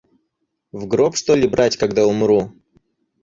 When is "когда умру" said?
1.77-2.51